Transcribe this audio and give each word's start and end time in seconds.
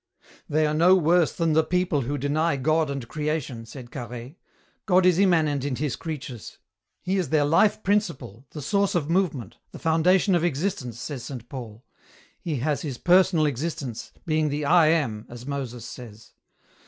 "They 0.49 0.65
are 0.65 0.73
no 0.73 0.95
worse 0.95 1.31
than 1.31 1.53
the 1.53 1.63
people 1.63 2.01
who 2.01 2.17
deny 2.17 2.55
God 2.55 2.89
and 2.89 3.07
Creation," 3.07 3.67
said 3.67 3.91
Carhaix. 3.91 4.35
"God 4.87 5.05
is 5.05 5.19
immanent 5.19 5.63
in 5.63 5.75
His 5.75 5.95
creatures. 5.95 6.57
He 7.03 7.17
is 7.17 7.29
their 7.29 7.45
Life 7.45 7.83
principle, 7.83 8.47
the 8.49 8.63
source 8.63 8.95
of 8.95 9.11
movement, 9.11 9.57
the 9.71 9.77
foundation 9.77 10.33
of 10.33 10.43
existence, 10.43 10.99
says 10.99 11.21
Saint 11.25 11.47
Paul. 11.49 11.85
He 12.39 12.55
has 12.55 12.81
His 12.81 12.97
personal 12.97 13.45
existence, 13.45 14.11
being 14.25 14.49
the 14.49 14.65
'I 14.65 14.87
AM,' 14.87 15.25
as 15.29 15.45
Moses 15.45 15.85
says. 15.85 16.31